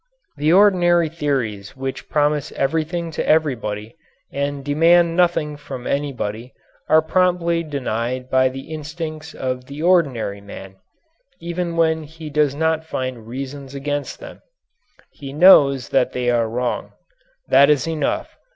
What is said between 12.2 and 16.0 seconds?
does not find reasons against them. He knows